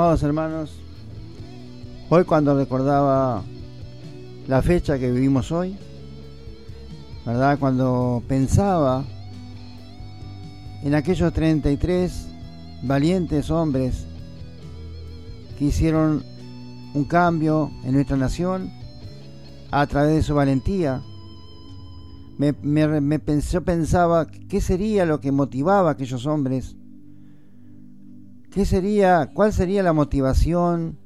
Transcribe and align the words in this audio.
Amados 0.00 0.22
hermanos, 0.22 0.70
hoy 2.08 2.24
cuando 2.24 2.56
recordaba 2.56 3.42
la 4.48 4.62
fecha 4.62 4.98
que 4.98 5.10
vivimos 5.10 5.52
hoy, 5.52 5.76
¿verdad? 7.26 7.58
Cuando 7.58 8.22
pensaba 8.26 9.04
en 10.82 10.94
aquellos 10.94 11.30
33 11.34 12.28
valientes 12.84 13.50
hombres 13.50 14.06
que 15.58 15.66
hicieron 15.66 16.24
un 16.94 17.04
cambio 17.04 17.70
en 17.84 17.92
nuestra 17.92 18.16
nación 18.16 18.72
a 19.70 19.86
través 19.86 20.14
de 20.14 20.22
su 20.22 20.34
valentía, 20.34 21.02
me, 22.38 22.54
yo 23.52 23.64
pensaba 23.64 24.26
qué 24.48 24.62
sería 24.62 25.04
lo 25.04 25.20
que 25.20 25.30
motivaba 25.30 25.90
a 25.90 25.92
aquellos 25.92 26.24
hombres, 26.24 26.74
qué 28.50 28.64
sería, 28.64 29.30
cuál 29.32 29.52
sería 29.52 29.82
la 29.82 29.92
motivación 29.92 30.98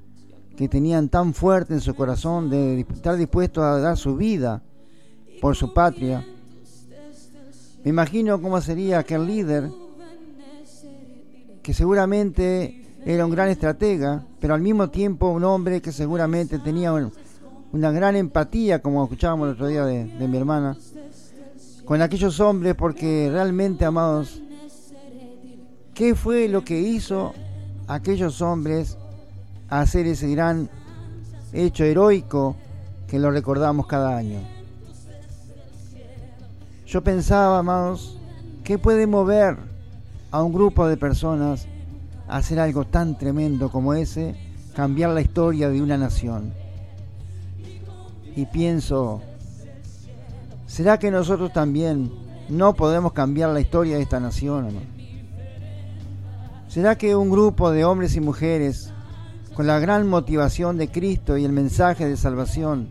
que 0.56 0.68
tenían 0.68 1.08
tan 1.08 1.34
fuerte 1.34 1.74
en 1.74 1.80
su 1.80 1.94
corazón 1.94 2.48
de 2.48 2.80
estar 2.80 3.16
dispuestos 3.16 3.64
a 3.64 3.78
dar 3.80 3.96
su 3.96 4.16
vida 4.16 4.62
por 5.40 5.56
su 5.56 5.74
patria. 5.74 6.24
Me 7.84 7.90
imagino 7.90 8.40
cómo 8.40 8.60
sería 8.60 9.00
aquel 9.00 9.26
líder 9.26 9.70
que 11.62 11.74
seguramente 11.74 12.86
era 13.04 13.26
un 13.26 13.32
gran 13.32 13.48
estratega, 13.48 14.24
pero 14.40 14.54
al 14.54 14.60
mismo 14.60 14.88
tiempo 14.88 15.28
un 15.28 15.44
hombre 15.44 15.82
que 15.82 15.92
seguramente 15.92 16.58
tenía 16.58 16.92
una 17.72 17.90
gran 17.90 18.16
empatía, 18.16 18.80
como 18.80 19.02
escuchábamos 19.02 19.48
el 19.48 19.54
otro 19.54 19.66
día 19.66 19.84
de, 19.84 20.04
de 20.06 20.28
mi 20.28 20.38
hermana, 20.38 20.76
con 21.84 22.00
aquellos 22.00 22.40
hombres, 22.40 22.74
porque 22.74 23.28
realmente, 23.30 23.84
amados, 23.84 24.40
¿qué 25.94 26.14
fue 26.14 26.48
lo 26.48 26.64
que 26.64 26.80
hizo 26.80 27.32
aquellos 27.86 28.42
hombres 28.42 28.98
a 29.68 29.80
hacer 29.80 30.06
ese 30.06 30.28
gran 30.30 30.68
hecho 31.52 31.84
heroico 31.84 32.56
que 33.08 33.18
lo 33.18 33.30
recordamos 33.30 33.86
cada 33.86 34.16
año? 34.16 34.40
Yo 36.86 37.02
pensaba, 37.02 37.58
amados, 37.58 38.18
¿qué 38.62 38.78
puede 38.78 39.06
mover 39.06 39.56
a 40.30 40.42
un 40.42 40.52
grupo 40.52 40.86
de 40.86 40.96
personas 40.96 41.66
a 42.28 42.36
hacer 42.36 42.58
algo 42.58 42.84
tan 42.84 43.16
tremendo 43.16 43.70
como 43.70 43.94
ese, 43.94 44.34
cambiar 44.74 45.10
la 45.10 45.20
historia 45.20 45.68
de 45.68 45.80
una 45.80 45.96
nación? 45.96 46.52
Y 48.36 48.46
pienso, 48.46 49.22
¿Será 50.74 50.98
que 50.98 51.08
nosotros 51.12 51.52
también 51.52 52.10
no 52.48 52.74
podemos 52.74 53.12
cambiar 53.12 53.50
la 53.50 53.60
historia 53.60 53.94
de 53.94 54.02
esta 54.02 54.18
nación? 54.18 54.70
¿Será 56.74 56.98
que 56.98 57.14
un 57.14 57.30
grupo 57.30 57.70
de 57.70 57.84
hombres 57.84 58.16
y 58.16 58.20
mujeres 58.20 58.92
con 59.54 59.68
la 59.68 59.78
gran 59.78 60.08
motivación 60.08 60.76
de 60.76 60.90
Cristo 60.90 61.38
y 61.38 61.44
el 61.44 61.52
mensaje 61.52 62.08
de 62.08 62.16
salvación, 62.16 62.88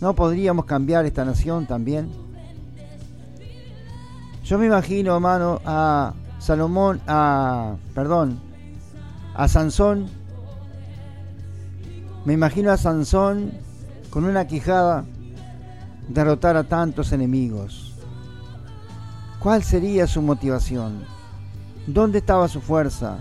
no 0.00 0.14
podríamos 0.14 0.66
cambiar 0.66 1.04
esta 1.04 1.24
nación 1.24 1.66
también? 1.66 2.12
Yo 4.44 4.56
me 4.56 4.66
imagino, 4.66 5.16
hermano, 5.16 5.60
a 5.64 6.14
Salomón, 6.38 7.00
a, 7.08 7.74
perdón, 7.92 8.38
a 9.34 9.48
Sansón. 9.48 10.06
Me 12.24 12.34
imagino 12.34 12.70
a 12.70 12.76
Sansón 12.76 13.50
con 14.10 14.22
una 14.22 14.46
quijada 14.46 15.04
derrotar 16.06 16.56
a 16.56 16.62
tantos 16.62 17.10
enemigos? 17.10 17.96
¿Cuál 19.40 19.64
sería 19.64 20.06
su 20.06 20.22
motivación? 20.22 21.18
¿Dónde 21.92 22.18
estaba 22.18 22.46
su 22.46 22.60
fuerza? 22.60 23.18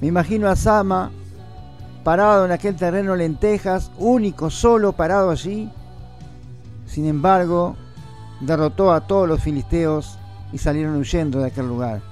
Me 0.00 0.06
imagino 0.06 0.48
a 0.48 0.54
Sama 0.54 1.10
parado 2.04 2.44
en 2.44 2.52
aquel 2.52 2.76
terreno 2.76 3.16
lentejas, 3.16 3.90
único, 3.98 4.50
solo 4.50 4.92
parado 4.92 5.30
allí. 5.30 5.68
Sin 6.86 7.06
embargo, 7.06 7.74
derrotó 8.40 8.92
a 8.92 9.00
todos 9.00 9.28
los 9.28 9.42
filisteos 9.42 10.16
y 10.52 10.58
salieron 10.58 10.94
huyendo 10.94 11.40
de 11.40 11.46
aquel 11.46 11.66
lugar. 11.66 12.02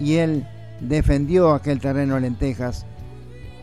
Y 0.00 0.14
él 0.14 0.44
defendió 0.80 1.54
aquel 1.54 1.78
terreno 1.78 2.18
lentejas, 2.18 2.86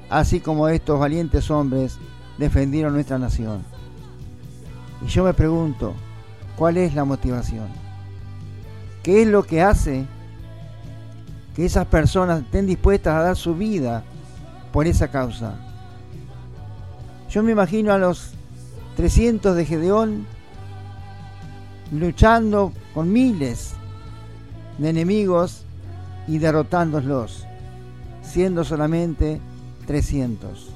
así 0.10 0.40
como 0.40 0.70
estos 0.70 0.98
valientes 0.98 1.52
hombres 1.52 1.98
defendieron 2.38 2.94
nuestra 2.94 3.20
nación. 3.20 3.64
Y 5.06 5.08
yo 5.08 5.26
me 5.26 5.34
pregunto, 5.34 5.94
¿cuál 6.56 6.78
es 6.78 6.96
la 6.96 7.04
motivación? 7.04 7.68
¿Qué 9.04 9.24
es 9.24 9.28
lo 9.28 9.44
que 9.44 9.62
hace 9.62 10.06
que 11.56 11.66
esas 11.66 11.86
personas 11.88 12.42
estén 12.44 12.68
dispuestas 12.68 13.16
a 13.16 13.24
dar 13.24 13.36
su 13.36 13.56
vida 13.56 14.04
por 14.72 14.88
esa 14.88 15.10
causa? 15.10 15.56
Yo 17.30 17.44
me 17.44 17.52
imagino 17.52 17.94
a 17.94 17.98
los 17.98 18.34
300 18.98 19.56
de 19.56 19.66
Gedeón 19.66 20.26
luchando 21.92 22.74
con 22.94 23.12
miles 23.12 23.74
de 24.78 24.90
enemigos 24.90 25.64
y 26.28 26.38
derrotándolos, 26.38 27.46
siendo 28.22 28.64
solamente 28.64 29.42
300. 29.88 30.72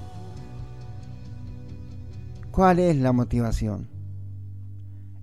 ¿Cuál 2.51 2.79
es 2.79 2.95
la 2.97 3.11
motivación? 3.11 3.87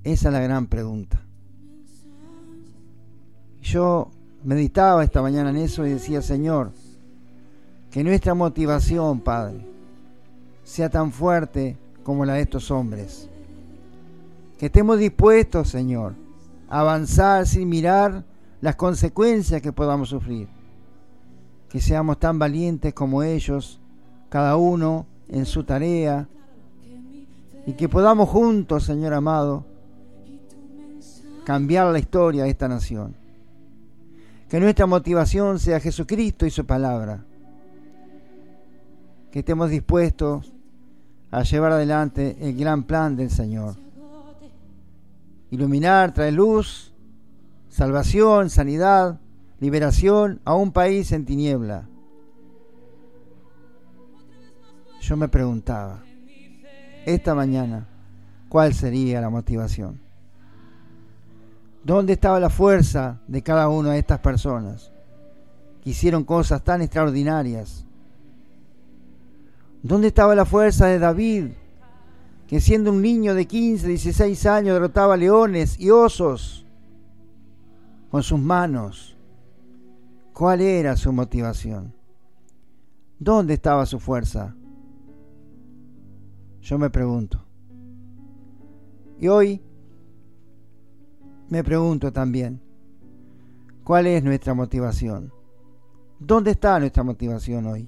Esa 0.04 0.28
es 0.28 0.32
la 0.32 0.40
gran 0.40 0.66
pregunta. 0.66 1.22
Yo 3.62 4.10
meditaba 4.44 5.04
esta 5.04 5.22
mañana 5.22 5.50
en 5.50 5.56
eso 5.56 5.86
y 5.86 5.90
decía, 5.90 6.22
Señor, 6.22 6.72
que 7.90 8.02
nuestra 8.02 8.34
motivación, 8.34 9.20
Padre, 9.20 9.66
sea 10.64 10.88
tan 10.88 11.12
fuerte 11.12 11.76
como 12.02 12.24
la 12.24 12.34
de 12.34 12.42
estos 12.42 12.70
hombres. 12.70 13.28
Que 14.58 14.66
estemos 14.66 14.98
dispuestos, 14.98 15.68
Señor, 15.68 16.14
a 16.68 16.80
avanzar 16.80 17.46
sin 17.46 17.68
mirar 17.68 18.24
las 18.60 18.76
consecuencias 18.76 19.60
que 19.60 19.72
podamos 19.72 20.08
sufrir. 20.08 20.48
Que 21.68 21.80
seamos 21.80 22.18
tan 22.18 22.38
valientes 22.38 22.94
como 22.94 23.22
ellos, 23.22 23.80
cada 24.28 24.56
uno 24.56 25.06
en 25.28 25.46
su 25.46 25.64
tarea, 25.64 26.28
y 27.66 27.74
que 27.74 27.88
podamos 27.88 28.28
juntos, 28.28 28.84
Señor 28.84 29.14
amado, 29.14 29.64
cambiar 31.44 31.92
la 31.92 31.98
historia 31.98 32.44
de 32.44 32.50
esta 32.50 32.68
nación. 32.68 33.21
Que 34.52 34.60
nuestra 34.60 34.84
motivación 34.84 35.58
sea 35.58 35.80
Jesucristo 35.80 36.44
y 36.44 36.50
su 36.50 36.66
palabra. 36.66 37.24
Que 39.30 39.38
estemos 39.38 39.70
dispuestos 39.70 40.52
a 41.30 41.42
llevar 41.42 41.72
adelante 41.72 42.36
el 42.38 42.54
gran 42.58 42.82
plan 42.82 43.16
del 43.16 43.30
Señor. 43.30 43.76
Iluminar, 45.50 46.12
traer 46.12 46.34
luz, 46.34 46.92
salvación, 47.70 48.50
sanidad, 48.50 49.18
liberación 49.58 50.42
a 50.44 50.54
un 50.54 50.70
país 50.70 51.12
en 51.12 51.24
tiniebla. 51.24 51.88
Yo 55.00 55.16
me 55.16 55.28
preguntaba, 55.28 56.02
esta 57.06 57.34
mañana, 57.34 57.86
¿cuál 58.50 58.74
sería 58.74 59.22
la 59.22 59.30
motivación? 59.30 60.11
¿Dónde 61.84 62.12
estaba 62.12 62.38
la 62.38 62.50
fuerza 62.50 63.20
de 63.26 63.42
cada 63.42 63.68
una 63.68 63.92
de 63.92 63.98
estas 63.98 64.20
personas 64.20 64.92
que 65.82 65.90
hicieron 65.90 66.24
cosas 66.24 66.62
tan 66.62 66.80
extraordinarias? 66.80 67.86
¿Dónde 69.82 70.08
estaba 70.08 70.36
la 70.36 70.44
fuerza 70.44 70.86
de 70.86 71.00
David, 71.00 71.46
que 72.46 72.60
siendo 72.60 72.92
un 72.92 73.02
niño 73.02 73.34
de 73.34 73.46
15, 73.46 73.88
16 73.88 74.46
años 74.46 74.74
derrotaba 74.74 75.16
leones 75.16 75.78
y 75.80 75.90
osos 75.90 76.64
con 78.10 78.22
sus 78.22 78.38
manos? 78.38 79.16
¿Cuál 80.32 80.60
era 80.60 80.96
su 80.96 81.12
motivación? 81.12 81.92
¿Dónde 83.18 83.54
estaba 83.54 83.86
su 83.86 83.98
fuerza? 83.98 84.54
Yo 86.60 86.78
me 86.78 86.90
pregunto. 86.90 87.44
Y 89.18 89.26
hoy 89.26 89.60
me 91.52 91.62
pregunto 91.62 92.10
también, 92.10 92.62
¿cuál 93.84 94.06
es 94.06 94.24
nuestra 94.24 94.54
motivación? 94.54 95.30
¿Dónde 96.18 96.52
está 96.52 96.78
nuestra 96.80 97.02
motivación 97.02 97.66
hoy? 97.66 97.86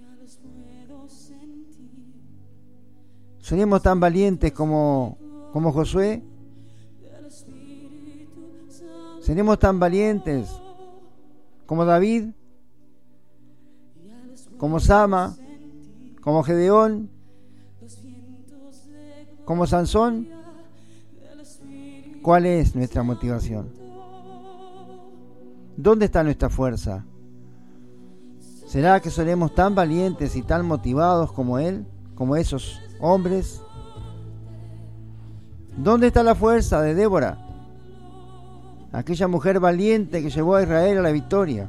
¿Seremos 3.38 3.80
tan 3.80 3.98
valientes 4.00 4.52
como, 4.52 5.16
como 5.50 5.72
Josué? 5.72 6.22
¿Seremos 9.22 9.58
tan 9.58 9.80
valientes 9.80 10.50
como 11.64 11.86
David? 11.86 12.32
¿Como 14.58 14.78
Sama? 14.78 15.38
¿Como 16.20 16.42
Gedeón? 16.42 17.08
¿Como 19.46 19.66
Sansón? 19.66 20.33
¿Cuál 22.24 22.46
es 22.46 22.74
nuestra 22.74 23.02
motivación? 23.02 23.68
¿Dónde 25.76 26.06
está 26.06 26.24
nuestra 26.24 26.48
fuerza? 26.48 27.04
¿Será 28.66 28.98
que 29.00 29.10
seremos 29.10 29.54
tan 29.54 29.74
valientes 29.74 30.34
y 30.34 30.40
tan 30.40 30.64
motivados 30.64 31.30
como 31.32 31.58
Él, 31.58 31.86
como 32.14 32.36
esos 32.36 32.80
hombres? 32.98 33.60
¿Dónde 35.76 36.06
está 36.06 36.22
la 36.22 36.34
fuerza 36.34 36.80
de 36.80 36.94
Débora? 36.94 37.46
Aquella 38.90 39.28
mujer 39.28 39.60
valiente 39.60 40.22
que 40.22 40.30
llevó 40.30 40.54
a 40.54 40.62
Israel 40.62 40.96
a 40.96 41.02
la 41.02 41.12
victoria. 41.12 41.68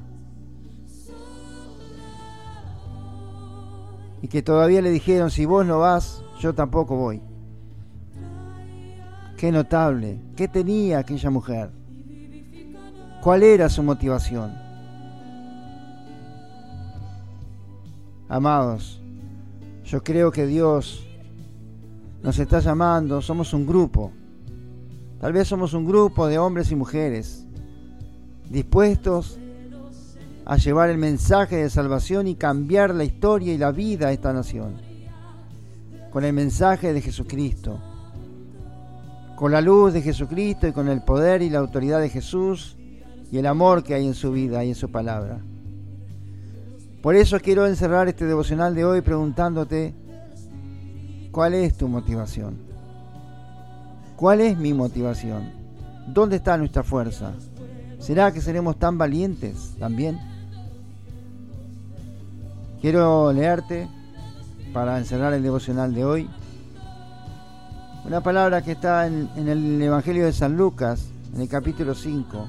Y 4.21 4.29
que 4.29 4.41
todavía 4.41 4.81
le 4.81 4.91
dijeron, 4.91 5.31
si 5.31 5.43
vos 5.43 5.65
no 5.65 5.79
vas, 5.79 6.23
yo 6.39 6.55
tampoco 6.55 6.95
voy. 6.95 7.21
Qué 9.37 9.51
notable, 9.51 10.19
qué 10.35 10.47
tenía 10.47 10.99
aquella 10.99 11.29
mujer. 11.29 11.69
¿Cuál 13.21 13.43
era 13.43 13.69
su 13.69 13.83
motivación? 13.83 14.53
Amados, 18.29 19.01
yo 19.83 20.03
creo 20.03 20.31
que 20.31 20.45
Dios 20.45 21.05
nos 22.23 22.39
está 22.39 22.59
llamando, 22.59 23.21
somos 23.21 23.53
un 23.53 23.65
grupo. 23.65 24.11
Tal 25.19 25.33
vez 25.33 25.47
somos 25.47 25.73
un 25.73 25.85
grupo 25.85 26.27
de 26.27 26.37
hombres 26.37 26.71
y 26.71 26.75
mujeres 26.75 27.45
dispuestos 28.49 29.37
a 30.45 30.57
llevar 30.57 30.89
el 30.89 30.97
mensaje 30.97 31.57
de 31.57 31.69
salvación 31.69 32.27
y 32.27 32.35
cambiar 32.35 32.93
la 32.93 33.03
historia 33.03 33.53
y 33.53 33.57
la 33.57 33.71
vida 33.71 34.07
de 34.07 34.13
esta 34.13 34.31
nación. 34.31 34.75
Con 36.11 36.23
el 36.23 36.33
mensaje 36.33 36.93
de 36.93 37.01
Jesucristo. 37.01 37.79
Con 39.35 39.51
la 39.51 39.61
luz 39.61 39.93
de 39.93 40.01
Jesucristo 40.01 40.67
y 40.67 40.71
con 40.71 40.87
el 40.87 41.01
poder 41.01 41.41
y 41.41 41.49
la 41.49 41.59
autoridad 41.59 41.99
de 41.99 42.09
Jesús 42.09 42.77
y 43.31 43.37
el 43.37 43.45
amor 43.45 43.83
que 43.83 43.93
hay 43.93 44.07
en 44.07 44.13
su 44.13 44.31
vida 44.31 44.63
y 44.63 44.69
en 44.69 44.75
su 44.75 44.89
palabra. 44.89 45.39
Por 47.01 47.15
eso 47.15 47.39
quiero 47.39 47.67
encerrar 47.67 48.07
este 48.07 48.25
devocional 48.25 48.73
de 48.73 48.85
hoy 48.85 49.01
preguntándote, 49.01 49.93
¿cuál 51.31 51.53
es 51.53 51.75
tu 51.75 51.87
motivación? 51.87 52.57
¿Cuál 54.15 54.41
es 54.41 54.57
mi 54.57 54.73
motivación? 54.73 55.51
¿Dónde 56.07 56.37
está 56.37 56.57
nuestra 56.57 56.83
fuerza? 56.83 57.33
¿Será 57.99 58.31
que 58.31 58.41
seremos 58.41 58.79
tan 58.79 58.97
valientes 58.97 59.75
también? 59.77 60.17
Quiero 62.79 63.33
leerte 63.33 63.87
para 64.73 64.97
encerrar 64.97 65.33
el 65.33 65.43
devocional 65.43 65.93
de 65.93 66.05
hoy 66.05 66.29
una 68.05 68.21
palabra 68.21 68.61
que 68.61 68.73
está 68.73 69.07
en, 69.07 69.29
el 69.35 69.81
Evangelio 69.81 70.25
de 70.25 70.33
San 70.33 70.55
Lucas, 70.55 71.07
en 71.33 71.41
el 71.41 71.49
capítulo 71.49 71.95
5. 71.95 72.47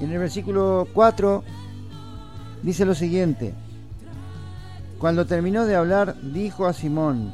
Y 0.00 0.04
en 0.04 0.12
el 0.12 0.18
versículo 0.18 0.88
4 0.94 1.44
dice 2.62 2.86
lo 2.86 2.94
siguiente. 2.94 3.54
Cuando 4.98 5.26
terminó 5.26 5.66
de 5.66 5.76
hablar, 5.76 6.16
dijo 6.22 6.66
a 6.66 6.72
Simón, 6.72 7.32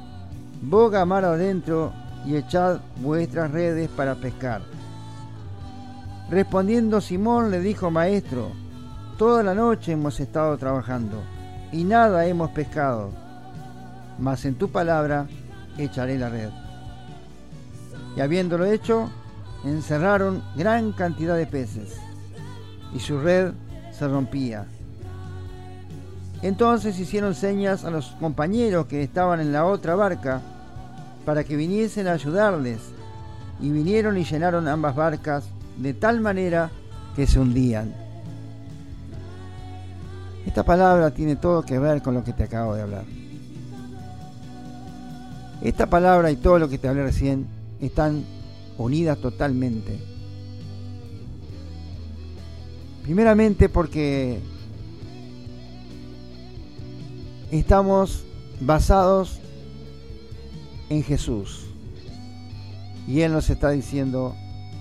boga 0.60 1.04
mar 1.04 1.24
adentro 1.24 1.92
y 2.26 2.34
echad 2.34 2.80
vuestras 2.96 3.52
redes 3.52 3.88
para 3.88 4.16
pescar. 4.16 4.62
Respondiendo 6.28 7.00
Simón 7.00 7.52
le 7.52 7.60
dijo, 7.60 7.88
Maestro, 7.90 8.50
toda 9.16 9.44
la 9.44 9.54
noche 9.54 9.92
hemos 9.92 10.18
estado 10.18 10.58
trabajando 10.58 11.22
y 11.70 11.84
nada 11.84 12.26
hemos 12.26 12.50
pescado, 12.50 13.10
mas 14.18 14.44
en 14.44 14.56
tu 14.56 14.70
palabra 14.70 15.28
echaré 15.78 16.18
la 16.18 16.28
red. 16.28 16.50
Y 18.16 18.20
habiéndolo 18.20 18.64
hecho, 18.64 19.10
encerraron 19.64 20.42
gran 20.56 20.92
cantidad 20.92 21.36
de 21.36 21.46
peces 21.46 21.96
y 22.94 22.98
su 22.98 23.20
red 23.20 23.52
se 23.92 24.08
rompía. 24.08 24.66
Entonces 26.42 26.98
hicieron 26.98 27.34
señas 27.34 27.84
a 27.84 27.90
los 27.90 28.06
compañeros 28.18 28.86
que 28.86 29.02
estaban 29.02 29.40
en 29.40 29.52
la 29.52 29.66
otra 29.66 29.94
barca 29.94 30.40
para 31.24 31.44
que 31.44 31.56
viniesen 31.56 32.08
a 32.08 32.12
ayudarles, 32.12 32.80
y 33.60 33.68
vinieron 33.68 34.16
y 34.16 34.24
llenaron 34.24 34.66
ambas 34.68 34.96
barcas 34.96 35.44
de 35.76 35.92
tal 35.92 36.20
manera 36.20 36.70
que 37.14 37.26
se 37.26 37.38
hundían. 37.38 37.92
Esta 40.46 40.62
palabra 40.64 41.10
tiene 41.10 41.36
todo 41.36 41.62
que 41.62 41.78
ver 41.78 42.00
con 42.00 42.14
lo 42.14 42.24
que 42.24 42.32
te 42.32 42.44
acabo 42.44 42.74
de 42.74 42.82
hablar. 42.82 43.19
Esta 45.62 45.90
palabra 45.90 46.30
y 46.30 46.36
todo 46.36 46.58
lo 46.58 46.68
que 46.70 46.78
te 46.78 46.88
hablé 46.88 47.02
recién 47.02 47.46
están 47.80 48.24
unidas 48.78 49.18
totalmente. 49.18 49.98
Primeramente 53.02 53.68
porque 53.68 54.40
estamos 57.50 58.24
basados 58.60 59.38
en 60.88 61.02
Jesús. 61.02 61.66
Y 63.06 63.20
Él 63.20 63.32
nos 63.32 63.50
está 63.50 63.70
diciendo, 63.70 64.34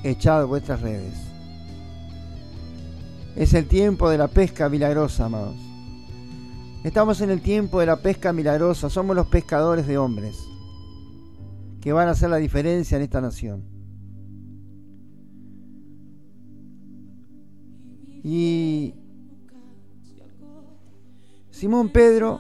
echad 0.04 0.46
vuestras 0.46 0.82
redes. 0.82 1.14
Es 3.36 3.54
el 3.54 3.68
tiempo 3.68 4.10
de 4.10 4.18
la 4.18 4.30
pesca 4.30 4.70
milagrosa, 4.70 5.26
amados. 5.26 5.56
Estamos 6.86 7.20
en 7.20 7.32
el 7.32 7.42
tiempo 7.42 7.82
de 7.82 7.86
la 7.86 7.98
pesca 7.98 8.32
milagrosa. 8.32 8.90
Somos 8.90 9.16
los 9.16 9.28
pescadores 9.28 9.86
de 9.86 9.98
hombres 9.98 10.38
que 11.82 11.94
van 11.94 12.08
a 12.08 12.12
hacer 12.12 12.30
la 12.30 12.38
diferencia 12.38 12.98
en 12.98 13.04
esta 13.04 13.22
nación. 13.22 13.64
Y 18.24 18.94
Simón 21.52 21.90
Pedro 21.90 22.40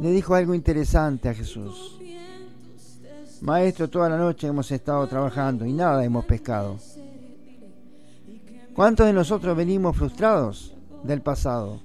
le 0.00 0.10
dijo 0.10 0.34
algo 0.34 0.54
interesante 0.54 1.28
a 1.28 1.34
Jesús. 1.34 2.00
Maestro, 3.40 3.90
toda 3.90 4.08
la 4.08 4.16
noche 4.16 4.46
hemos 4.46 4.70
estado 4.70 5.06
trabajando 5.06 5.66
y 5.66 5.72
nada 5.72 6.04
hemos 6.04 6.24
pescado. 6.24 6.78
¿Cuántos 8.74 9.06
de 9.06 9.12
nosotros 9.12 9.56
venimos 9.56 9.96
frustrados 9.96 10.74
del 11.04 11.20
pasado? 11.20 11.83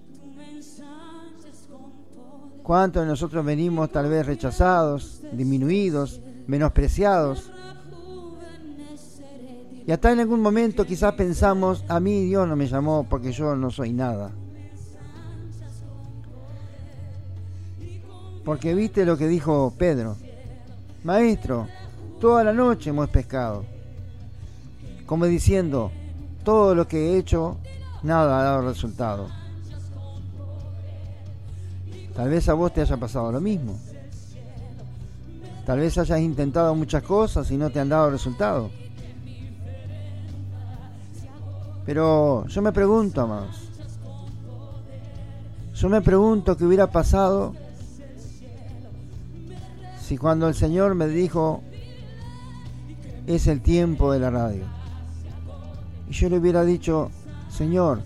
¿Cuántos 2.69 3.01
de 3.01 3.07
nosotros 3.07 3.43
venimos 3.43 3.91
tal 3.91 4.07
vez 4.09 4.27
rechazados, 4.27 5.23
disminuidos, 5.31 6.21
menospreciados? 6.45 7.51
Y 9.87 9.91
hasta 9.91 10.11
en 10.11 10.19
algún 10.19 10.39
momento 10.39 10.85
quizás 10.85 11.15
pensamos, 11.15 11.83
a 11.87 11.99
mí 11.99 12.25
Dios 12.25 12.47
no 12.47 12.55
me 12.55 12.67
llamó 12.67 13.07
porque 13.09 13.31
yo 13.31 13.55
no 13.55 13.71
soy 13.71 13.91
nada. 13.91 14.29
Porque 18.45 18.75
viste 18.75 19.03
lo 19.03 19.17
que 19.17 19.27
dijo 19.27 19.73
Pedro. 19.75 20.15
Maestro, 21.03 21.67
toda 22.21 22.43
la 22.43 22.53
noche 22.53 22.91
hemos 22.91 23.09
pescado. 23.09 23.65
Como 25.07 25.25
diciendo, 25.25 25.89
todo 26.43 26.75
lo 26.75 26.87
que 26.87 26.97
he 26.97 27.17
hecho, 27.17 27.57
nada 28.03 28.39
ha 28.39 28.43
dado 28.43 28.69
resultado. 28.69 29.38
Tal 32.15 32.29
vez 32.29 32.49
a 32.49 32.53
vos 32.53 32.73
te 32.73 32.81
haya 32.81 32.97
pasado 32.97 33.31
lo 33.31 33.39
mismo. 33.39 33.77
Tal 35.65 35.79
vez 35.79 35.97
hayas 35.97 36.19
intentado 36.19 36.73
muchas 36.75 37.03
cosas 37.03 37.49
y 37.51 37.57
no 37.57 37.69
te 37.69 37.79
han 37.79 37.89
dado 37.89 38.09
resultado. 38.09 38.71
Pero 41.85 42.45
yo 42.47 42.61
me 42.61 42.71
pregunto, 42.71 43.21
amados. 43.21 43.69
Yo 45.75 45.89
me 45.89 46.01
pregunto 46.01 46.57
qué 46.57 46.65
hubiera 46.65 46.91
pasado 46.91 47.53
si 50.09 50.17
cuando 50.17 50.47
el 50.47 50.55
Señor 50.55 50.95
me 50.95 51.07
dijo, 51.07 51.61
es 53.27 53.45
el 53.45 53.61
tiempo 53.61 54.11
de 54.11 54.19
la 54.19 54.31
radio, 54.31 54.63
y 56.09 56.13
yo 56.13 56.29
le 56.29 56.39
hubiera 56.39 56.65
dicho, 56.65 57.11
Señor, 57.49 58.01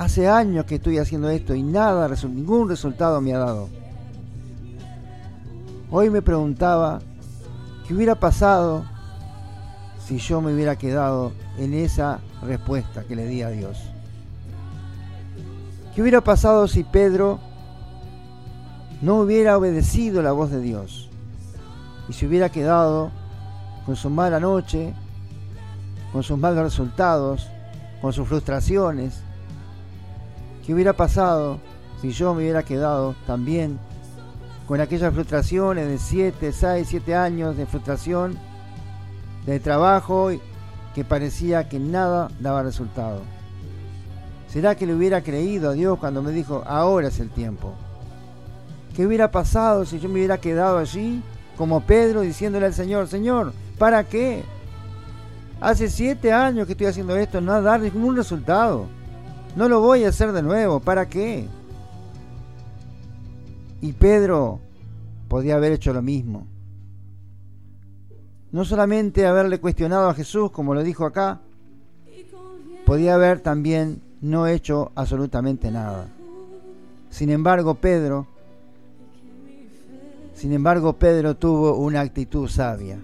hace 0.00 0.26
años 0.26 0.64
que 0.64 0.76
estoy 0.76 0.96
haciendo 0.96 1.28
esto 1.28 1.54
y 1.54 1.62
nada, 1.62 2.08
ningún 2.24 2.70
resultado 2.70 3.20
me 3.20 3.34
ha 3.34 3.38
dado. 3.38 3.68
Hoy 5.90 6.08
me 6.08 6.22
preguntaba, 6.22 7.00
¿qué 7.86 7.94
hubiera 7.94 8.14
pasado 8.14 8.84
si 10.02 10.16
yo 10.16 10.40
me 10.40 10.54
hubiera 10.54 10.76
quedado 10.76 11.32
en 11.58 11.74
esa 11.74 12.20
respuesta 12.42 13.04
que 13.04 13.14
le 13.14 13.26
di 13.26 13.42
a 13.42 13.50
Dios? 13.50 13.78
¿Qué 15.94 16.00
hubiera 16.00 16.22
pasado 16.22 16.66
si 16.66 16.82
Pedro 16.82 17.38
no 19.02 19.18
hubiera 19.20 19.58
obedecido 19.58 20.22
la 20.22 20.32
voz 20.32 20.50
de 20.50 20.62
Dios? 20.62 21.10
y 22.10 22.12
se 22.12 22.26
hubiera 22.26 22.48
quedado 22.48 23.12
con 23.86 23.94
su 23.94 24.10
mala 24.10 24.40
noche, 24.40 24.92
con 26.12 26.24
sus 26.24 26.36
malos 26.36 26.64
resultados, 26.64 27.46
con 28.02 28.12
sus 28.12 28.26
frustraciones. 28.26 29.22
¿Qué 30.70 30.74
hubiera 30.74 30.92
pasado 30.92 31.58
si 32.00 32.12
yo 32.12 32.32
me 32.32 32.42
hubiera 32.42 32.62
quedado 32.62 33.16
también 33.26 33.76
con 34.68 34.80
aquellas 34.80 35.12
frustraciones 35.12 35.88
de 35.88 35.98
7, 35.98 36.52
6, 36.52 36.86
7 36.88 37.16
años 37.16 37.56
de 37.56 37.66
frustración, 37.66 38.38
de 39.46 39.58
trabajo 39.58 40.30
que 40.94 41.04
parecía 41.04 41.68
que 41.68 41.80
nada 41.80 42.30
daba 42.38 42.62
resultado? 42.62 43.22
¿Será 44.46 44.76
que 44.76 44.86
le 44.86 44.94
hubiera 44.94 45.24
creído 45.24 45.70
a 45.70 45.72
Dios 45.72 45.98
cuando 45.98 46.22
me 46.22 46.30
dijo, 46.30 46.62
ahora 46.64 47.08
es 47.08 47.18
el 47.18 47.30
tiempo? 47.30 47.74
¿Qué 48.94 49.04
hubiera 49.04 49.32
pasado 49.32 49.84
si 49.84 49.98
yo 49.98 50.08
me 50.08 50.20
hubiera 50.20 50.38
quedado 50.38 50.78
allí 50.78 51.20
como 51.56 51.80
Pedro 51.80 52.20
diciéndole 52.20 52.66
al 52.66 52.74
Señor, 52.74 53.08
Señor, 53.08 53.54
¿para 53.76 54.04
qué? 54.04 54.44
Hace 55.60 55.90
siete 55.90 56.32
años 56.32 56.66
que 56.66 56.74
estoy 56.74 56.86
haciendo 56.86 57.16
esto, 57.16 57.40
no 57.40 57.54
a 57.54 57.60
dar 57.60 57.80
ningún 57.80 58.14
resultado. 58.14 58.99
No 59.56 59.68
lo 59.68 59.80
voy 59.80 60.04
a 60.04 60.10
hacer 60.10 60.32
de 60.32 60.42
nuevo, 60.42 60.80
¿para 60.80 61.08
qué? 61.08 61.46
Y 63.80 63.92
Pedro 63.92 64.60
podía 65.28 65.56
haber 65.56 65.72
hecho 65.72 65.92
lo 65.92 66.02
mismo. 66.02 66.46
No 68.52 68.64
solamente 68.64 69.26
haberle 69.26 69.58
cuestionado 69.58 70.08
a 70.08 70.14
Jesús, 70.14 70.50
como 70.50 70.74
lo 70.74 70.82
dijo 70.82 71.04
acá, 71.04 71.40
podía 72.86 73.14
haber 73.14 73.40
también 73.40 74.02
no 74.20 74.46
hecho 74.46 74.92
absolutamente 74.94 75.70
nada. 75.70 76.08
Sin 77.10 77.30
embargo, 77.30 77.74
Pedro, 77.74 78.26
sin 80.34 80.52
embargo, 80.52 80.94
Pedro 80.94 81.36
tuvo 81.36 81.76
una 81.76 82.00
actitud 82.00 82.48
sabia. 82.48 82.98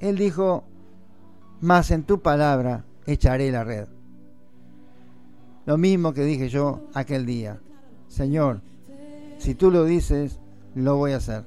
Él 0.00 0.16
dijo, 0.16 0.64
más 1.60 1.90
en 1.90 2.02
tu 2.02 2.20
palabra 2.20 2.84
echaré 3.06 3.50
la 3.50 3.64
red. 3.64 3.86
Lo 5.66 5.78
mismo 5.78 6.12
que 6.12 6.24
dije 6.24 6.48
yo 6.48 6.88
aquel 6.94 7.24
día. 7.24 7.58
Señor, 8.08 8.60
si 9.38 9.54
tú 9.54 9.70
lo 9.70 9.84
dices, 9.84 10.38
lo 10.74 10.96
voy 10.96 11.12
a 11.12 11.16
hacer. 11.16 11.44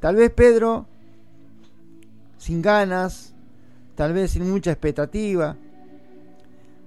Tal 0.00 0.16
vez 0.16 0.30
Pedro, 0.30 0.86
sin 2.38 2.62
ganas, 2.62 3.34
tal 3.94 4.12
vez 4.12 4.30
sin 4.30 4.48
mucha 4.48 4.70
expectativa, 4.70 5.56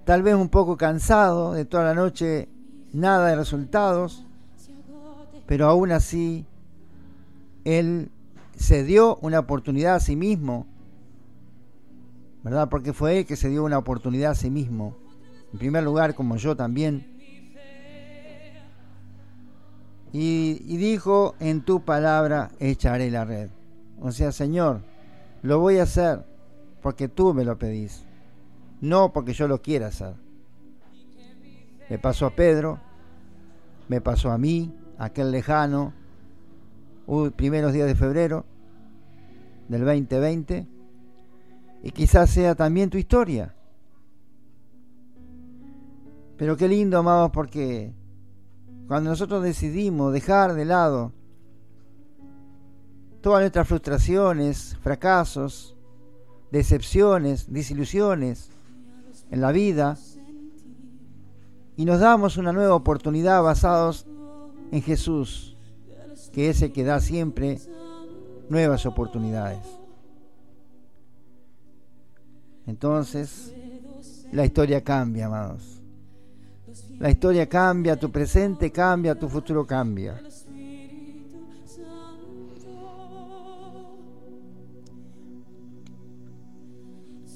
tal 0.06 0.24
vez 0.24 0.36
un 0.36 0.50
poco 0.50 0.78
cansado 0.78 1.54
de 1.54 1.66
toda 1.66 1.84
la 1.84 1.94
noche, 1.94 2.48
nada 2.94 3.28
de 3.28 3.36
resultados, 3.36 4.26
pero 5.46 5.68
aún 5.68 5.92
así, 5.92 6.46
él 7.66 8.10
se 8.56 8.84
dio 8.84 9.18
una 9.18 9.40
oportunidad 9.40 9.96
a 9.96 10.00
sí 10.00 10.16
mismo, 10.16 10.66
¿verdad? 12.44 12.70
Porque 12.70 12.94
fue 12.94 13.20
él 13.20 13.26
que 13.26 13.36
se 13.36 13.50
dio 13.50 13.64
una 13.64 13.78
oportunidad 13.78 14.32
a 14.32 14.36
sí 14.36 14.50
mismo, 14.50 14.96
en 15.54 15.60
primer 15.60 15.84
lugar, 15.84 16.16
como 16.16 16.38
yo 16.38 16.56
también. 16.56 17.08
Y, 20.14 20.62
y 20.66 20.78
dijo, 20.78 21.36
en 21.40 21.62
tu 21.62 21.86
palabra 21.86 22.52
echaré 22.60 23.10
la 23.12 23.24
red. 23.24 23.50
O 24.02 24.12
sea, 24.12 24.32
Señor, 24.32 24.82
lo 25.42 25.60
voy 25.60 25.78
a 25.78 25.84
hacer 25.84 26.26
porque 26.82 27.08
tú 27.08 27.34
me 27.34 27.46
lo 27.46 27.58
pedís, 27.58 28.04
no 28.82 29.14
porque 29.14 29.34
yo 29.34 29.48
lo 29.48 29.62
quiera 29.62 29.88
hacer. 29.88 30.16
Me 31.90 32.00
pasó 32.00 32.26
a 32.26 32.36
Pedro, 32.36 32.80
me 33.88 34.02
pasó 34.02 34.32
a 34.32 34.38
mí, 34.38 34.74
aquel 34.98 35.32
lejano, 35.32 35.94
primeros 37.36 37.74
días 37.74 37.88
de 37.88 37.96
febrero 37.96 38.46
del 39.68 39.86
2020, 39.86 40.68
y 41.84 41.92
quizás 41.92 42.30
sea 42.30 42.56
también 42.56 42.90
tu 42.90 42.98
historia. 42.98 43.54
Pero 46.38 46.58
qué 46.58 46.68
lindo, 46.68 46.98
amados, 46.98 47.32
porque 47.32 47.94
cuando 48.88 49.10
nosotros 49.10 49.44
decidimos 49.44 50.12
dejar 50.12 50.54
de 50.54 50.66
lado 50.66 51.12
todas 53.22 53.42
nuestras 53.42 53.68
frustraciones, 53.68 54.76
fracasos, 54.82 55.76
decepciones, 56.52 57.52
desilusiones 57.52 58.50
en 59.30 59.42
la 59.42 59.52
vida, 59.52 59.98
y 61.78 61.86
nos 61.86 62.00
damos 62.00 62.38
una 62.38 62.52
nueva 62.52 62.76
oportunidad 62.76 63.42
basados 63.42 64.06
en 64.72 64.82
Jesús, 64.82 65.56
que 66.32 66.50
es 66.50 66.62
el 66.62 66.72
que 66.74 66.84
da 66.84 67.00
siempre 67.00 67.60
nuevas 68.50 68.86
oportunidades. 68.86 69.81
Entonces, 72.72 73.54
la 74.32 74.46
historia 74.46 74.82
cambia, 74.82 75.26
amados. 75.26 75.82
La 77.00 77.10
historia 77.10 77.50
cambia, 77.50 78.00
tu 78.00 78.10
presente 78.10 78.72
cambia, 78.72 79.14
tu 79.14 79.28
futuro 79.28 79.68
cambia. 79.68 80.18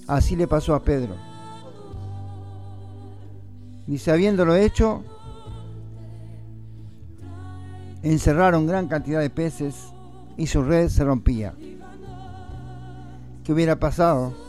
Así 0.07 0.37
le 0.37 0.47
pasó 0.47 0.73
a 0.73 0.81
Pedro. 0.81 1.17
Dice, 3.87 4.09
habiéndolo 4.09 4.55
hecho, 4.55 5.03
encerraron 8.03 8.67
gran 8.67 8.87
cantidad 8.87 9.19
de 9.19 9.29
peces 9.29 9.75
y 10.37 10.47
su 10.47 10.63
red 10.63 10.87
se 10.87 11.03
rompía. 11.03 11.53
¿Qué 13.43 13.51
hubiera 13.51 13.77
pasado? 13.77 14.44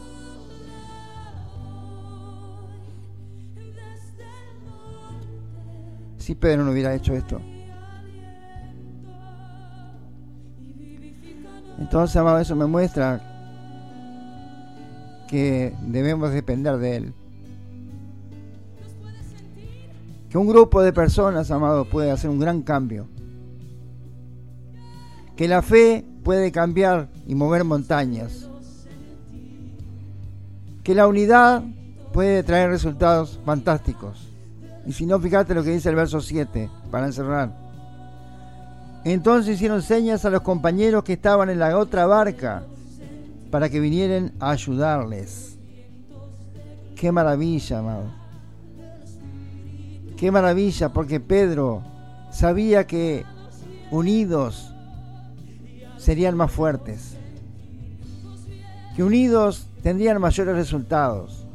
Si 6.26 6.35
Pedro 6.35 6.64
no 6.64 6.73
hubiera 6.73 6.92
hecho 6.92 7.14
esto. 7.14 7.40
Entonces, 11.78 12.16
amado, 12.16 12.40
eso 12.40 12.56
me 12.56 12.66
muestra 12.66 13.21
que 15.28 15.73
debemos 15.83 16.33
depender 16.33 16.78
de 16.78 16.97
Él. 16.97 17.14
Que 20.28 20.37
un 20.37 20.49
grupo 20.49 20.83
de 20.83 20.92
personas, 20.92 21.52
amados, 21.52 21.87
puede 21.87 22.11
hacer 22.11 22.28
un 22.28 22.40
gran 22.40 22.62
cambio. 22.62 23.06
Que 25.37 25.47
la 25.47 25.62
fe 25.62 26.04
puede 26.25 26.50
cambiar 26.50 27.09
y 27.28 27.37
mover 27.37 27.62
montañas. 27.62 28.50
Que 30.83 30.92
la 30.92 31.06
unidad 31.06 31.62
puede 32.12 32.42
traer 32.42 32.71
resultados 32.71 33.38
fantásticos. 33.45 34.36
Y 34.87 34.93
si 34.93 35.05
no, 35.05 35.19
fíjate 35.19 35.55
lo 35.55 35.64
que 35.64 35.71
dice 35.71 35.88
el 35.88 35.97
verso 35.97 36.21
7 36.21 36.71
para 36.90 37.07
encerrar. 37.07 37.50
Entonces 39.05 39.55
hicieron 39.57 39.83
señas 39.83 40.25
a 40.25 40.31
los 40.31 40.43
compañeros 40.43 41.05
que 41.05 41.14
estaban 41.14 41.50
en 41.50 41.59
la 41.59 41.76
otra 41.78 42.07
barca 42.07 42.64
para 43.50 43.69
que 43.69 43.81
vinieran 43.81 44.33
a 44.40 44.50
ayudarles. 44.50 45.59
Qué 46.97 47.12
maravilla, 47.12 47.78
amado. 47.78 48.05
Qué 50.16 50.31
maravilla, 50.31 50.93
porque 50.93 51.21
Pedro 51.21 51.83
sabía 52.31 52.87
que 52.87 53.25
unidos 53.90 54.73
serían 55.99 56.37
más 56.37 56.50
fuertes, 56.50 57.16
que 58.95 59.05
unidos 59.05 59.69
tendrían 59.83 60.21
mayores 60.21 60.57
resultados. 60.57 61.46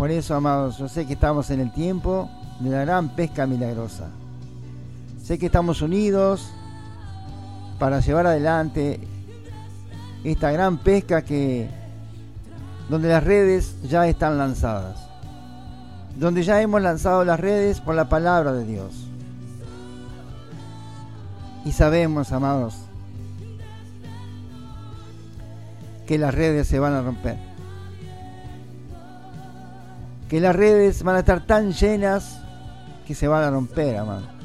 Por 0.00 0.10
eso, 0.10 0.34
amados, 0.34 0.78
yo 0.78 0.88
sé 0.88 1.06
que 1.06 1.12
estamos 1.12 1.50
en 1.50 1.60
el 1.60 1.74
tiempo 1.74 2.30
de 2.58 2.70
la 2.70 2.86
gran 2.86 3.10
pesca 3.10 3.46
milagrosa. 3.46 4.08
Sé 5.22 5.38
que 5.38 5.44
estamos 5.44 5.82
unidos, 5.82 6.50
para 7.78 8.00
llevar 8.00 8.26
adelante 8.26 8.98
esta 10.24 10.52
gran 10.52 10.78
pesca 10.78 11.20
que 11.20 11.68
donde 12.88 13.10
las 13.10 13.22
redes 13.22 13.76
ya 13.82 14.08
están 14.08 14.38
lanzadas, 14.38 15.06
donde 16.16 16.44
ya 16.44 16.62
hemos 16.62 16.80
lanzado 16.80 17.22
las 17.22 17.38
redes 17.38 17.82
por 17.82 17.94
la 17.94 18.08
palabra 18.08 18.54
de 18.54 18.64
Dios. 18.64 19.06
Y 21.66 21.72
sabemos, 21.72 22.32
amados, 22.32 22.74
que 26.06 26.16
las 26.16 26.34
redes 26.34 26.68
se 26.68 26.78
van 26.78 26.94
a 26.94 27.02
romper. 27.02 27.49
Que 30.30 30.40
las 30.40 30.56
redes 30.56 31.02
van 31.02 31.16
a 31.16 31.18
estar 31.18 31.44
tan 31.44 31.72
llenas 31.72 32.40
que 33.06 33.14
se 33.14 33.28
van 33.28 33.42
a 33.42 33.50
romper, 33.50 33.98
amados. 33.98 34.40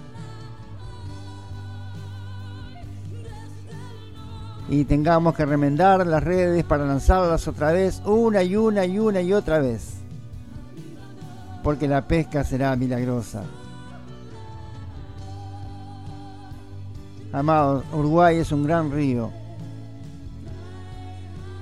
y 4.67 4.83
tengamos 4.85 5.35
que 5.35 5.45
remendar 5.45 6.05
las 6.07 6.23
redes 6.23 6.63
para 6.63 6.85
lanzarlas 6.85 7.47
otra 7.47 7.71
vez, 7.71 8.01
una 8.05 8.41
y 8.41 8.55
una 8.55 8.85
y 8.85 8.97
una 8.97 9.21
y 9.21 9.33
otra 9.33 9.59
vez. 9.59 9.95
Porque 11.63 11.87
la 11.87 12.07
pesca 12.07 12.43
será 12.43 12.75
milagrosa. 12.75 13.43
Amados, 17.31 17.83
Uruguay 17.93 18.37
es 18.37 18.51
un 18.51 18.63
gran 18.63 18.91
río. 18.91 19.29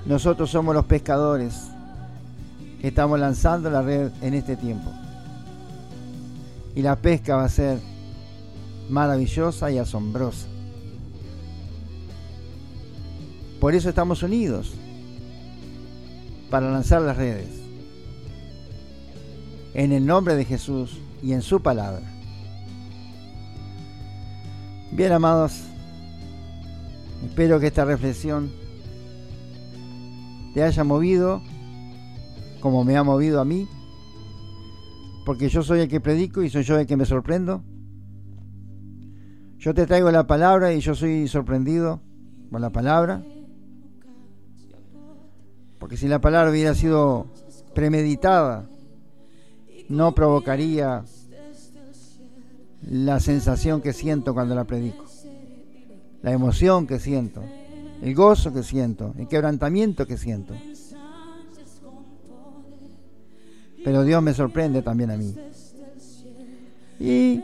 Nosotros 0.06 0.50
somos 0.50 0.76
los 0.76 0.86
pescadores 0.86 1.70
estamos 2.88 3.20
lanzando 3.20 3.70
la 3.70 3.82
red 3.82 4.12
en 4.22 4.34
este 4.34 4.56
tiempo. 4.58 4.92
Y 6.76 6.82
la 6.82 6.98
pesca 6.98 7.38
va 7.38 7.46
a 7.46 7.50
ser 7.50 7.80
maravillosa 8.90 9.72
y 9.72 9.78
asombrosa. 9.78 10.48
Por 13.60 13.74
eso 13.74 13.90
estamos 13.90 14.22
unidos. 14.24 14.74
para 16.50 16.70
lanzar 16.70 17.02
las 17.02 17.18
redes. 17.18 17.48
En 19.74 19.92
el 19.92 20.06
nombre 20.06 20.36
de 20.36 20.46
Jesús 20.46 21.00
y 21.24 21.34
en 21.34 21.42
su 21.42 21.64
palabra. 21.64 22.04
Bien, 24.92 25.12
amados, 25.14 25.62
espero 27.26 27.60
que 27.60 27.66
esta 27.66 27.86
reflexión 27.86 28.52
te 30.54 30.62
haya 30.62 30.84
movido 30.84 31.42
como 32.64 32.86
me 32.86 32.96
ha 32.96 33.04
movido 33.04 33.42
a 33.42 33.46
mí, 33.46 33.68
porque 35.26 35.50
yo 35.50 35.64
soy 35.64 35.82
el 35.82 35.90
que 35.90 36.00
predico 36.00 36.44
y 36.44 36.50
soy 36.50 36.64
yo 36.64 36.80
el 36.80 36.88
que 36.88 36.96
me 36.96 37.06
sorprendo. 37.06 37.62
Yo 39.58 39.74
te 39.74 39.86
traigo 39.86 40.10
la 40.12 40.28
palabra 40.28 40.72
y 40.72 40.80
yo 40.80 40.96
soy 40.96 41.28
sorprendido 41.28 42.00
con 42.50 42.62
la 42.62 42.70
palabra. 42.70 43.22
Porque 45.78 45.98
si 45.98 46.08
la 46.08 46.22
palabra 46.22 46.52
hubiera 46.52 46.74
sido 46.74 47.28
premeditada, 47.76 48.70
no 49.90 50.16
provocaría 50.16 51.04
la 52.90 53.20
sensación 53.20 53.82
que 53.82 53.92
siento 53.92 54.34
cuando 54.34 54.56
la 54.56 54.64
predico, 54.64 55.04
la 56.22 56.32
emoción 56.32 56.88
que 56.88 57.00
siento, 57.00 57.44
el 58.02 58.16
gozo 58.16 58.54
que 58.54 58.64
siento, 58.64 59.14
el 59.18 59.28
quebrantamiento 59.28 60.08
que 60.08 60.16
siento. 60.16 60.54
Pero 63.84 64.04
Dios 64.04 64.22
me 64.22 64.34
sorprende 64.34 64.82
también 64.82 65.12
a 65.12 65.18
mí. 65.18 65.36
Y, 67.00 67.44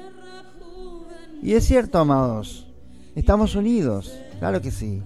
y 1.42 1.54
es 1.54 1.66
cierto, 1.66 2.00
amados, 2.00 2.68
estamos 3.16 3.56
unidos, 3.56 4.14
claro 4.40 4.62
que 4.62 4.72
sí. 4.72 5.02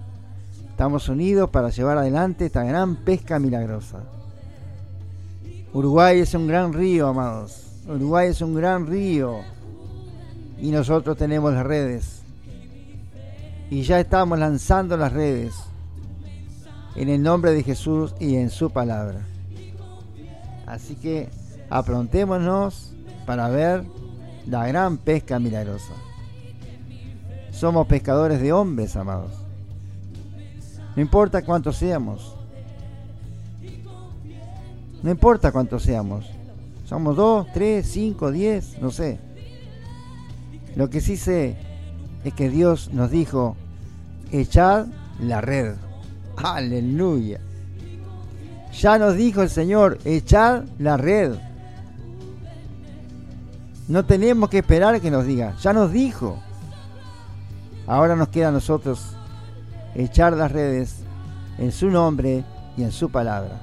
Estamos 0.70 1.08
unidos 1.08 1.50
para 1.50 1.70
llevar 1.70 1.98
adelante 1.98 2.46
esta 2.46 2.64
gran 2.64 2.96
pesca 2.96 3.38
milagrosa. 3.38 4.00
Uruguay 5.72 6.20
es 6.20 6.34
un 6.34 6.46
gran 6.46 6.72
río, 6.72 7.08
amados. 7.08 7.62
Uruguay 7.88 8.28
es 8.28 8.40
un 8.40 8.54
gran 8.54 8.86
río. 8.86 9.40
Y 10.60 10.70
nosotros 10.70 11.16
tenemos 11.16 11.52
las 11.52 11.64
redes. 11.64 12.22
Y 13.70 13.82
ya 13.82 14.00
estamos 14.00 14.38
lanzando 14.38 14.96
las 14.96 15.12
redes. 15.12 15.54
En 16.96 17.08
el 17.08 17.22
nombre 17.22 17.52
de 17.52 17.62
Jesús 17.62 18.14
y 18.20 18.36
en 18.36 18.50
su 18.50 18.70
palabra. 18.70 19.26
Así 20.66 20.94
que 20.96 21.28
aprontémonos 21.70 22.94
para 23.26 23.48
ver 23.48 23.84
la 24.46 24.66
gran 24.66 24.98
pesca 24.98 25.38
milagrosa. 25.38 25.92
Somos 27.50 27.86
pescadores 27.86 28.40
de 28.40 28.52
hombres, 28.52 28.96
amados. 28.96 29.32
No 30.96 31.02
importa 31.02 31.42
cuántos 31.42 31.76
seamos. 31.76 32.36
No 35.02 35.10
importa 35.10 35.52
cuántos 35.52 35.82
seamos. 35.82 36.30
Somos 36.84 37.16
dos, 37.16 37.46
tres, 37.52 37.86
cinco, 37.86 38.30
diez, 38.30 38.78
no 38.80 38.90
sé. 38.90 39.18
Lo 40.76 40.90
que 40.90 41.00
sí 41.00 41.16
sé 41.16 41.56
es 42.24 42.34
que 42.34 42.48
Dios 42.48 42.92
nos 42.92 43.10
dijo, 43.10 43.56
echad 44.32 44.86
la 45.20 45.40
red. 45.40 45.74
Aleluya. 46.36 47.40
Ya 48.80 48.98
nos 48.98 49.16
dijo 49.16 49.42
el 49.42 49.50
Señor, 49.50 49.98
echad 50.04 50.64
la 50.78 50.96
red. 50.96 51.34
No 53.86 54.04
tenemos 54.04 54.48
que 54.50 54.58
esperar 54.58 55.00
que 55.00 55.10
nos 55.10 55.26
diga, 55.26 55.54
ya 55.60 55.72
nos 55.72 55.92
dijo. 55.92 56.38
Ahora 57.86 58.16
nos 58.16 58.28
queda 58.28 58.48
a 58.48 58.52
nosotros 58.52 59.14
echar 59.94 60.32
las 60.32 60.50
redes 60.50 60.96
en 61.58 61.70
su 61.70 61.90
nombre 61.90 62.44
y 62.76 62.82
en 62.82 62.92
su 62.92 63.10
palabra. 63.10 63.60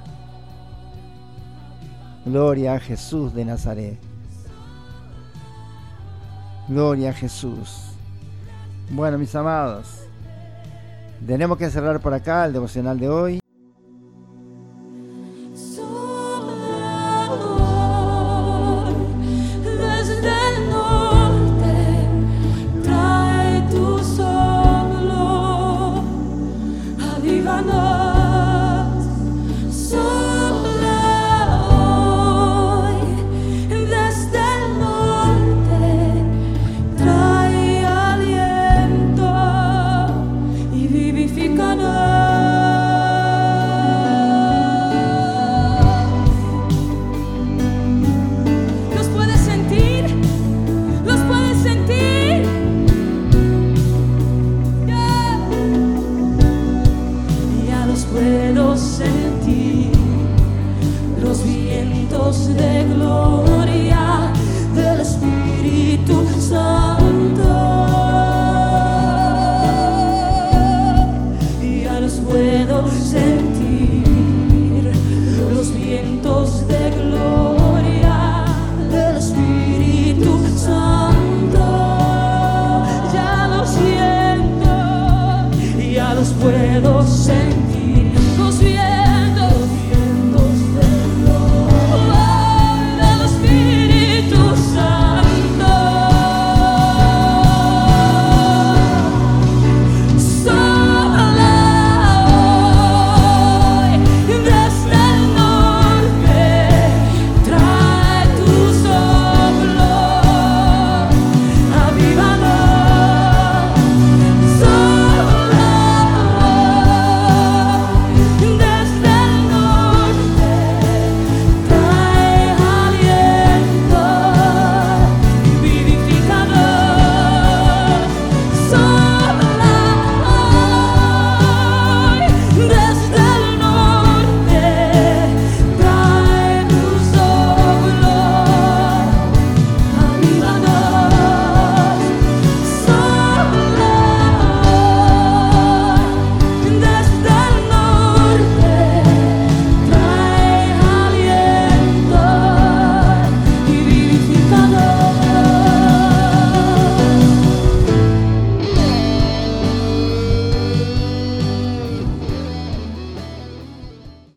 Gloria 2.24 2.74
a 2.74 2.80
Jesús 2.80 3.34
de 3.34 3.44
Nazaret. 3.44 3.98
Gloria 6.68 7.10
a 7.10 7.12
Jesús. 7.12 7.88
Bueno, 8.90 9.18
mis 9.18 9.34
amados, 9.34 10.06
tenemos 11.26 11.58
que 11.58 11.68
cerrar 11.68 12.00
por 12.00 12.14
acá 12.14 12.46
el 12.46 12.52
devocional 12.52 12.98
de 12.98 13.08
hoy. 13.08 13.41